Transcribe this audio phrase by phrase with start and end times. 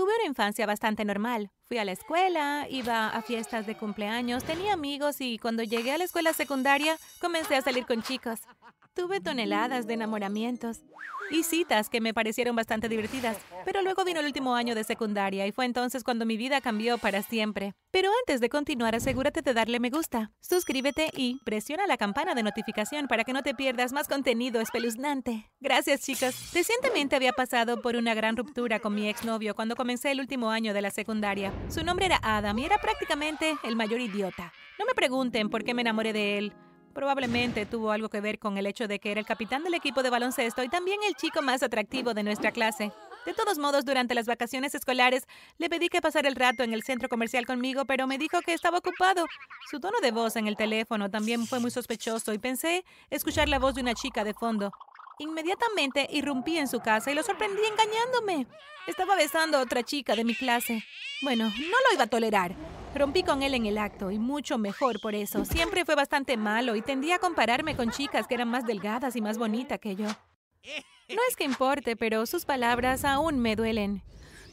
[0.00, 1.50] Tuve una infancia bastante normal.
[1.68, 5.98] Fui a la escuela, iba a fiestas de cumpleaños, tenía amigos y cuando llegué a
[5.98, 8.40] la escuela secundaria comencé a salir con chicos.
[9.00, 10.82] Tuve toneladas de enamoramientos
[11.30, 13.38] y citas que me parecieron bastante divertidas.
[13.64, 16.98] Pero luego vino el último año de secundaria y fue entonces cuando mi vida cambió
[16.98, 17.72] para siempre.
[17.90, 22.42] Pero antes de continuar, asegúrate de darle me gusta, suscríbete y presiona la campana de
[22.42, 25.50] notificación para que no te pierdas más contenido espeluznante.
[25.60, 26.52] Gracias, chicos.
[26.52, 30.74] Recientemente había pasado por una gran ruptura con mi exnovio cuando comencé el último año
[30.74, 31.54] de la secundaria.
[31.70, 34.52] Su nombre era Adam y era prácticamente el mayor idiota.
[34.78, 36.52] No me pregunten por qué me enamoré de él.
[37.00, 40.02] Probablemente tuvo algo que ver con el hecho de que era el capitán del equipo
[40.02, 42.92] de baloncesto y también el chico más atractivo de nuestra clase.
[43.24, 45.26] De todos modos, durante las vacaciones escolares,
[45.56, 48.52] le pedí que pasara el rato en el centro comercial conmigo, pero me dijo que
[48.52, 49.24] estaba ocupado.
[49.70, 53.58] Su tono de voz en el teléfono también fue muy sospechoso y pensé escuchar la
[53.58, 54.70] voz de una chica de fondo.
[55.20, 58.46] Inmediatamente irrumpí en su casa y lo sorprendí engañándome.
[58.86, 60.84] Estaba besando a otra chica de mi clase.
[61.22, 62.54] Bueno, no lo iba a tolerar.
[62.94, 65.44] Rompí con él en el acto y mucho mejor por eso.
[65.44, 69.20] Siempre fue bastante malo y tendía a compararme con chicas que eran más delgadas y
[69.20, 70.06] más bonitas que yo.
[71.08, 74.02] No es que importe, pero sus palabras aún me duelen.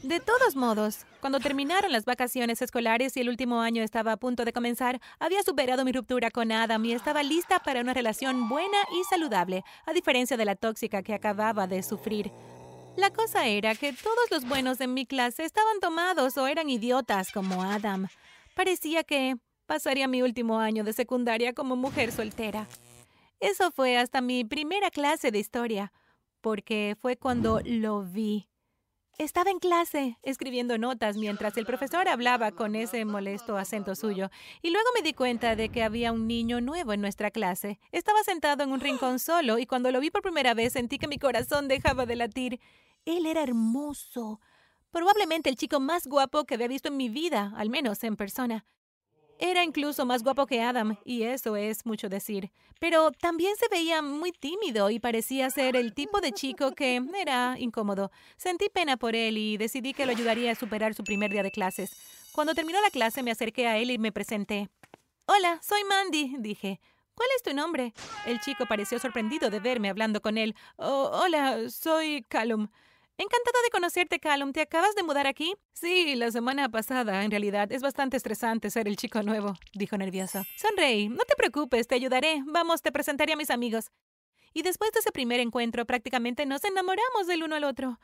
[0.02, 4.44] De todos modos, cuando terminaron las vacaciones escolares y el último año estaba a punto
[4.44, 8.78] de comenzar, había superado mi ruptura con Adam y estaba lista para una relación buena
[8.92, 12.30] y saludable, a diferencia de la tóxica que acababa de sufrir.
[12.96, 17.32] La cosa era que todos los buenos en mi clase estaban tomados o eran idiotas
[17.32, 18.08] como Adam.
[18.58, 22.66] Parecía que pasaría mi último año de secundaria como mujer soltera.
[23.38, 25.92] Eso fue hasta mi primera clase de historia,
[26.40, 28.48] porque fue cuando lo vi.
[29.16, 34.28] Estaba en clase, escribiendo notas mientras el profesor hablaba con ese molesto acento suyo,
[34.60, 37.78] y luego me di cuenta de que había un niño nuevo en nuestra clase.
[37.92, 41.06] Estaba sentado en un rincón solo, y cuando lo vi por primera vez sentí que
[41.06, 42.60] mi corazón dejaba de latir.
[43.04, 44.40] Él era hermoso,
[44.98, 48.64] probablemente el chico más guapo que había visto en mi vida, al menos en persona.
[49.38, 52.50] Era incluso más guapo que Adam, y eso es mucho decir.
[52.80, 57.54] Pero también se veía muy tímido y parecía ser el tipo de chico que era
[57.60, 58.10] incómodo.
[58.36, 61.52] Sentí pena por él y decidí que lo ayudaría a superar su primer día de
[61.52, 61.92] clases.
[62.32, 64.68] Cuando terminó la clase me acerqué a él y me presenté.
[65.26, 66.80] Hola, soy Mandy, dije.
[67.14, 67.94] ¿Cuál es tu nombre?
[68.26, 70.56] El chico pareció sorprendido de verme hablando con él.
[70.76, 72.66] Oh, hola, soy Callum.
[73.20, 74.52] Encantado de conocerte, Callum.
[74.52, 75.52] ¿Te acabas de mudar aquí?
[75.72, 77.24] Sí, la semana pasada.
[77.24, 80.44] En realidad, es bastante estresante ser el chico nuevo, dijo nervioso.
[80.56, 81.08] Sonreí.
[81.08, 82.44] No te preocupes, te ayudaré.
[82.46, 83.90] Vamos, te presentaré a mis amigos.
[84.54, 87.98] Y después de ese primer encuentro, prácticamente nos enamoramos del uno al otro.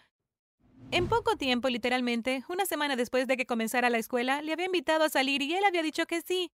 [0.90, 5.04] En poco tiempo, literalmente, una semana después de que comenzara la escuela, le había invitado
[5.04, 6.50] a salir y él había dicho que sí.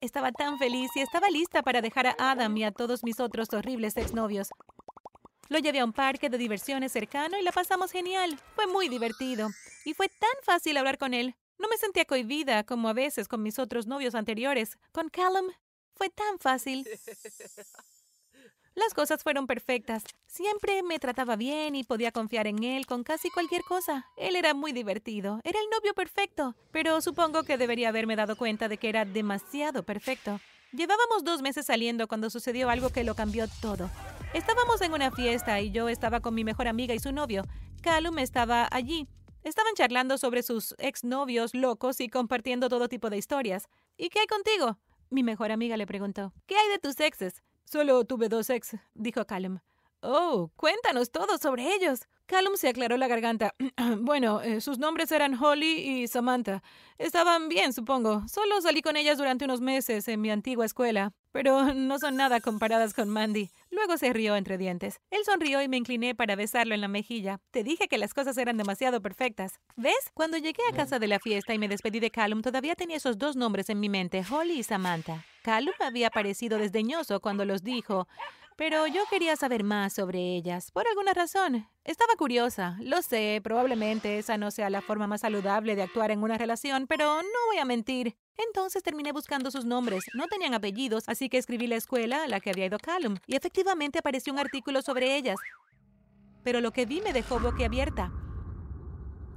[0.00, 3.52] Estaba tan feliz y estaba lista para dejar a Adam y a todos mis otros
[3.52, 4.48] horribles exnovios.
[5.48, 8.38] Lo llevé a un parque de diversiones cercano y la pasamos genial.
[8.54, 9.48] Fue muy divertido.
[9.84, 11.34] Y fue tan fácil hablar con él.
[11.58, 14.78] No me sentía cohibida como a veces con mis otros novios anteriores.
[14.92, 15.46] Con Callum
[15.94, 16.86] fue tan fácil.
[18.74, 20.04] Las cosas fueron perfectas.
[20.26, 24.06] Siempre me trataba bien y podía confiar en él con casi cualquier cosa.
[24.16, 25.40] Él era muy divertido.
[25.42, 26.54] Era el novio perfecto.
[26.70, 30.40] Pero supongo que debería haberme dado cuenta de que era demasiado perfecto.
[30.72, 33.90] Llevábamos dos meses saliendo cuando sucedió algo que lo cambió todo.
[34.34, 37.44] Estábamos en una fiesta y yo estaba con mi mejor amiga y su novio.
[37.82, 39.08] Callum estaba allí.
[39.42, 43.68] Estaban charlando sobre sus exnovios locos y compartiendo todo tipo de historias.
[43.96, 44.78] ¿Y qué hay contigo?
[45.08, 46.34] Mi mejor amiga le preguntó.
[46.46, 47.42] ¿Qué hay de tus exes?
[47.64, 49.60] Solo tuve dos ex, dijo Callum.
[50.02, 52.06] Oh, cuéntanos todo sobre ellos.
[52.26, 53.54] Callum se aclaró la garganta.
[54.00, 56.62] bueno, eh, sus nombres eran Holly y Samantha.
[56.98, 58.22] Estaban bien, supongo.
[58.28, 62.40] Solo salí con ellas durante unos meses en mi antigua escuela, pero no son nada
[62.40, 63.50] comparadas con Mandy.
[63.78, 65.00] Luego se rió entre dientes.
[65.12, 67.38] Él sonrió y me incliné para besarlo en la mejilla.
[67.52, 69.60] Te dije que las cosas eran demasiado perfectas.
[69.76, 70.10] ¿Ves?
[70.14, 73.18] Cuando llegué a casa de la fiesta y me despedí de Callum, todavía tenía esos
[73.18, 75.24] dos nombres en mi mente, Holly y Samantha.
[75.48, 78.06] Callum había parecido desdeñoso cuando los dijo,
[78.54, 81.66] pero yo quería saber más sobre ellas, por alguna razón.
[81.84, 82.76] Estaba curiosa.
[82.82, 86.86] Lo sé, probablemente esa no sea la forma más saludable de actuar en una relación,
[86.86, 88.14] pero no voy a mentir.
[88.36, 90.04] Entonces terminé buscando sus nombres.
[90.12, 93.34] No tenían apellidos, así que escribí la escuela a la que había ido Callum, y
[93.34, 95.38] efectivamente apareció un artículo sobre ellas.
[96.44, 98.12] Pero lo que vi me dejó boquiabierta.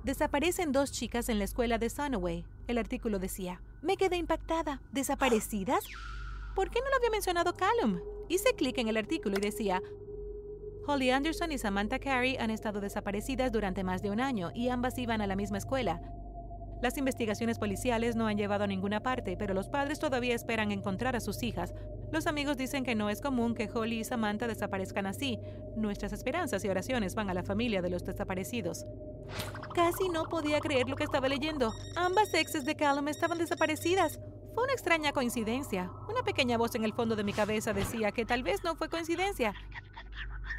[0.04, 2.46] Desaparecen dos chicas en la escuela de Sunaway.
[2.68, 4.81] El artículo decía, me quedé impactada.
[4.92, 5.83] ¿Desaparecidas?
[6.56, 8.00] ¿Por qué no lo había mencionado Callum?
[8.30, 9.81] Hice clic en el artículo y decía,
[10.88, 14.98] Holly Anderson y Samantha Carey han estado desaparecidas durante más de un año y ambas
[14.98, 16.01] iban a la misma escuela.
[16.81, 21.16] Las investigaciones policiales no han llevado a ninguna parte, pero los padres todavía esperan encontrar
[21.16, 21.75] a sus hijas.
[22.12, 25.39] Los amigos dicen que no es común que Holly y Samantha desaparezcan así.
[25.75, 28.86] Nuestras esperanzas y oraciones van a la familia de los desaparecidos.
[29.74, 31.74] Casi no podía creer lo que estaba leyendo.
[31.96, 34.20] Ambas exes de Callum estaban desaparecidas.
[34.54, 35.90] Fue una extraña coincidencia.
[36.10, 38.90] Una pequeña voz en el fondo de mi cabeza decía que tal vez no fue
[38.90, 39.54] coincidencia.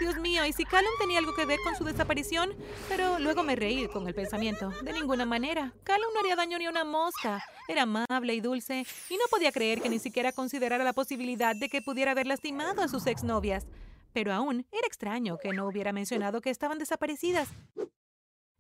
[0.01, 2.55] Dios mío, ¿y si Callum tenía algo que ver con su desaparición?
[2.89, 4.71] Pero luego me reí con el pensamiento.
[4.83, 5.73] De ninguna manera.
[5.85, 7.45] Callum no haría daño ni a una mosca.
[7.69, 11.69] Era amable y dulce, y no podía creer que ni siquiera considerara la posibilidad de
[11.69, 13.67] que pudiera haber lastimado a sus exnovias.
[14.13, 17.49] Pero aún era extraño que no hubiera mencionado que estaban desaparecidas.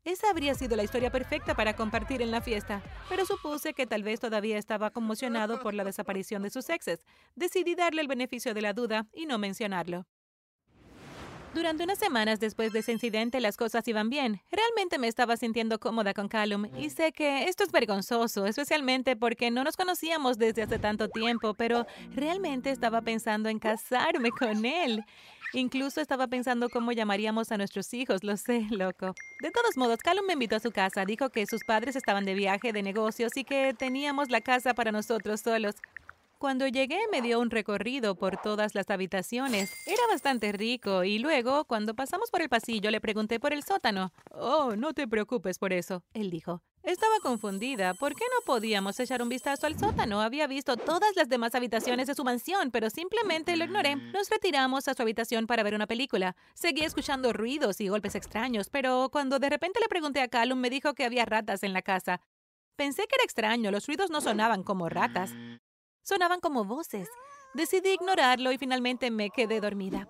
[0.05, 4.03] Esa habría sido la historia perfecta para compartir en la fiesta, pero supuse que tal
[4.03, 7.05] vez todavía estaba conmocionado por la desaparición de sus exes.
[7.37, 10.05] Decidí darle el beneficio de la duda y no mencionarlo.
[11.55, 14.41] Durante unas semanas después de ese incidente las cosas iban bien.
[14.51, 19.51] Realmente me estaba sintiendo cómoda con Callum y sé que esto es vergonzoso, especialmente porque
[19.51, 25.05] no nos conocíamos desde hace tanto tiempo, pero realmente estaba pensando en casarme con él.
[25.55, 29.15] Incluso estaba pensando cómo llamaríamos a nuestros hijos, lo sé, loco.
[29.41, 32.35] De todos modos, Callum me invitó a su casa, dijo que sus padres estaban de
[32.35, 35.75] viaje de negocios y que teníamos la casa para nosotros solos.
[36.43, 39.73] Cuando llegué me dio un recorrido por todas las habitaciones.
[39.87, 44.12] Era bastante rico y luego, cuando pasamos por el pasillo, le pregunté por el sótano.
[44.33, 46.61] Oh, no te preocupes por eso, él dijo.
[46.83, 47.94] Estaba confundida.
[47.94, 50.21] ¿Por qué no podíamos echar un vistazo al sótano?
[50.21, 53.94] Había visto todas las demás habitaciones de su mansión, pero simplemente lo ignoré.
[53.94, 56.35] Nos retiramos a su habitación para ver una película.
[56.55, 60.71] Seguí escuchando ruidos y golpes extraños, pero cuando de repente le pregunté a Callum, me
[60.71, 62.21] dijo que había ratas en la casa.
[62.75, 65.31] Pensé que era extraño, los ruidos no sonaban como ratas.
[66.03, 67.09] Sonaban como voces.
[67.55, 70.09] Decidí ignorarlo y finalmente me quedé dormida.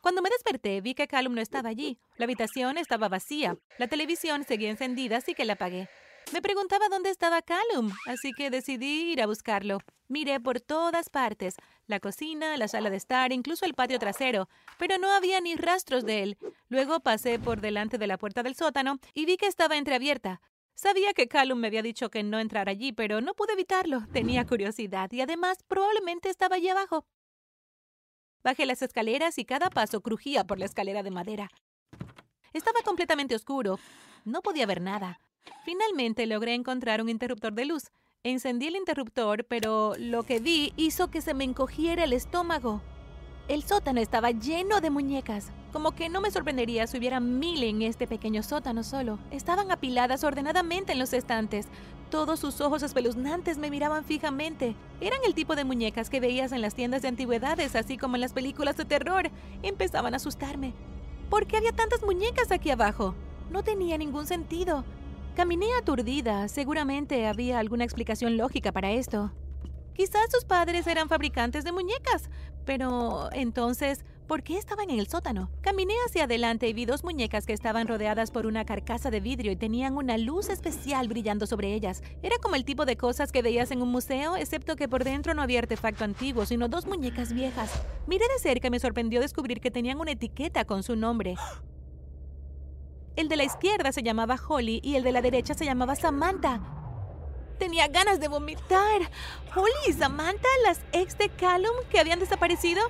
[0.00, 1.98] Cuando me desperté, vi que Callum no estaba allí.
[2.16, 3.56] La habitación estaba vacía.
[3.78, 5.88] La televisión seguía encendida, así que la apagué.
[6.32, 9.78] Me preguntaba dónde estaba Callum, así que decidí ir a buscarlo.
[10.08, 11.56] Miré por todas partes,
[11.86, 14.48] la cocina, la sala de estar, incluso el patio trasero,
[14.78, 16.38] pero no había ni rastros de él.
[16.68, 20.40] Luego pasé por delante de la puerta del sótano y vi que estaba entreabierta.
[20.78, 24.06] Sabía que Callum me había dicho que no entrara allí, pero no pude evitarlo.
[24.12, 27.04] Tenía curiosidad y además probablemente estaba allí abajo.
[28.44, 31.50] Bajé las escaleras y cada paso crujía por la escalera de madera.
[32.52, 33.80] Estaba completamente oscuro.
[34.24, 35.18] No podía ver nada.
[35.64, 37.90] Finalmente logré encontrar un interruptor de luz.
[38.22, 42.82] Encendí el interruptor, pero lo que vi hizo que se me encogiera el estómago.
[43.48, 45.50] El sótano estaba lleno de muñecas.
[45.72, 49.18] Como que no me sorprendería si hubiera mil en este pequeño sótano solo.
[49.30, 51.66] Estaban apiladas ordenadamente en los estantes.
[52.10, 54.74] Todos sus ojos espeluznantes me miraban fijamente.
[55.02, 58.22] Eran el tipo de muñecas que veías en las tiendas de antigüedades, así como en
[58.22, 59.30] las películas de terror.
[59.62, 60.72] Empezaban a asustarme.
[61.28, 63.14] ¿Por qué había tantas muñecas aquí abajo?
[63.50, 64.84] No tenía ningún sentido.
[65.36, 66.48] Caminé aturdida.
[66.48, 69.32] Seguramente había alguna explicación lógica para esto.
[69.92, 72.30] Quizás sus padres eran fabricantes de muñecas,
[72.64, 75.50] pero entonces, ¿por qué estaban en el sótano?
[75.62, 79.50] Caminé hacia adelante y vi dos muñecas que estaban rodeadas por una carcasa de vidrio
[79.50, 82.02] y tenían una luz especial brillando sobre ellas.
[82.22, 85.32] Era como el tipo de cosas que veías en un museo, excepto que por dentro
[85.32, 87.82] no había artefacto antiguo, sino dos muñecas viejas.
[88.06, 91.36] Miré de cerca y me sorprendió descubrir que tenían una etiqueta con su nombre.
[93.16, 96.60] El de la izquierda se llamaba Holly y el de la derecha se llamaba Samantha.
[97.58, 99.00] Tenía ganas de vomitar.
[99.56, 102.82] Holly y Samantha, las ex de Callum que habían desaparecido.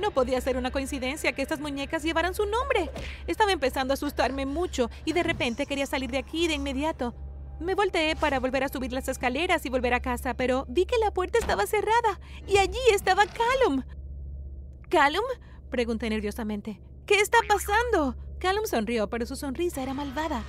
[0.00, 2.90] No podía ser una coincidencia que estas muñecas llevaran su nombre.
[3.26, 7.14] Estaba empezando a asustarme mucho y de repente quería salir de aquí de inmediato.
[7.58, 10.98] Me volteé para volver a subir las escaleras y volver a casa, pero vi que
[10.98, 13.82] la puerta estaba cerrada y allí estaba Callum.
[14.90, 15.24] ¿Callum?
[15.70, 16.80] Pregunté nerviosamente.
[17.06, 18.16] ¿Qué está pasando?
[18.38, 20.42] Callum sonrió, pero su sonrisa era malvada.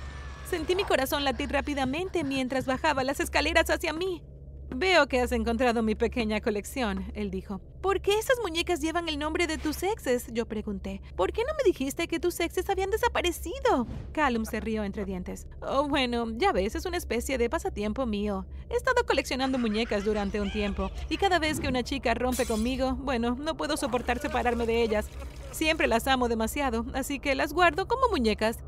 [0.48, 4.22] Sentí mi corazón latir rápidamente mientras bajaba las escaleras hacia mí.
[4.70, 7.60] Veo que has encontrado mi pequeña colección, él dijo.
[7.80, 10.26] ¿Por qué esas muñecas llevan el nombre de tus exes?
[10.32, 11.00] Yo pregunté.
[11.16, 13.86] ¿Por qué no me dijiste que tus exes habían desaparecido?
[14.12, 15.46] Callum se rió entre dientes.
[15.62, 18.44] Oh, bueno, ya ves, es una especie de pasatiempo mío.
[18.68, 22.94] He estado coleccionando muñecas durante un tiempo, y cada vez que una chica rompe conmigo,
[22.94, 25.08] bueno, no puedo soportar separarme de ellas.
[25.50, 28.58] Siempre las amo demasiado, así que las guardo como muñecas.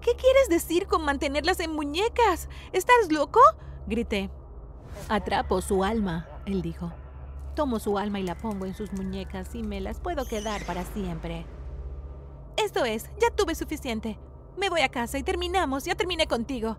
[0.00, 2.48] ¿Qué quieres decir con mantenerlas en muñecas?
[2.72, 3.40] ¿Estás loco?
[3.86, 4.30] grité.
[5.08, 6.92] Atrapo su alma, él dijo.
[7.54, 10.84] Tomo su alma y la pongo en sus muñecas y me las puedo quedar para
[10.84, 11.46] siempre.
[12.56, 14.18] Esto es, ya tuve suficiente.
[14.56, 16.76] Me voy a casa y terminamos, ya terminé contigo.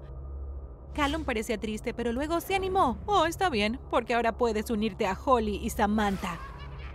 [0.94, 2.98] Callum parecía triste, pero luego se animó.
[3.06, 6.40] Oh, está bien, porque ahora puedes unirte a Holly y Samantha.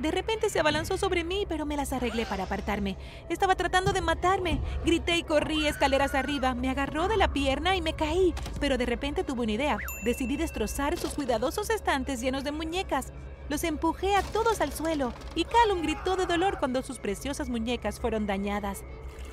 [0.00, 2.96] De repente se abalanzó sobre mí, pero me las arreglé para apartarme.
[3.28, 4.62] Estaba tratando de matarme.
[4.82, 6.54] Grité y corrí escaleras arriba.
[6.54, 8.34] Me agarró de la pierna y me caí.
[8.60, 9.76] Pero de repente tuve una idea.
[10.02, 13.12] Decidí destrozar sus cuidadosos estantes llenos de muñecas.
[13.50, 18.00] Los empujé a todos al suelo y Callum gritó de dolor cuando sus preciosas muñecas
[18.00, 18.84] fueron dañadas.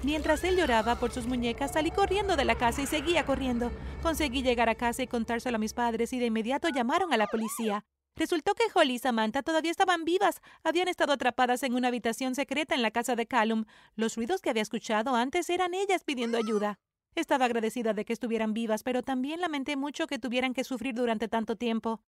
[0.03, 3.71] Mientras él lloraba por sus muñecas, salí corriendo de la casa y seguía corriendo.
[4.01, 7.27] Conseguí llegar a casa y contárselo a mis padres y de inmediato llamaron a la
[7.27, 7.85] policía.
[8.17, 10.41] Resultó que Holly y Samantha todavía estaban vivas.
[10.63, 13.65] Habían estado atrapadas en una habitación secreta en la casa de Callum.
[13.95, 16.79] Los ruidos que había escuchado antes eran ellas pidiendo ayuda.
[17.13, 21.27] Estaba agradecida de que estuvieran vivas, pero también lamenté mucho que tuvieran que sufrir durante
[21.27, 22.01] tanto tiempo.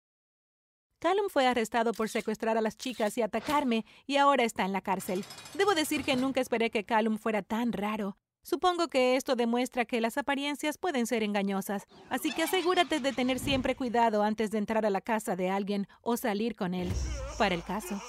[0.99, 4.81] Callum fue arrestado por secuestrar a las chicas y atacarme, y ahora está en la
[4.81, 5.25] cárcel.
[5.55, 8.17] Debo decir que nunca esperé que Callum fuera tan raro.
[8.49, 13.39] Supongo que esto demuestra que las apariencias pueden ser engañosas, así que asegúrate de tener
[13.39, 16.91] siempre cuidado antes de entrar a la casa de alguien o salir con él,
[17.37, 18.01] para el caso.